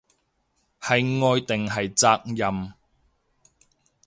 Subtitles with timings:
[0.81, 2.73] 係愛定係責任